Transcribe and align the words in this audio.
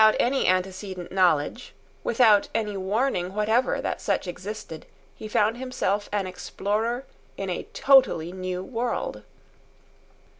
Without 0.03 0.17
any 0.19 0.47
antecedent 0.47 1.11
knowledge, 1.11 1.75
without 2.03 2.49
any 2.55 2.75
warning 2.75 3.35
whatever 3.35 3.79
that 3.81 4.01
such 4.01 4.25
existed, 4.25 4.87
he 5.13 5.27
found 5.27 5.57
himself 5.57 6.09
an 6.11 6.25
explorer 6.25 7.05
in 7.37 7.51
a 7.51 7.65
totally 7.71 8.31
new 8.31 8.63
world. 8.63 9.21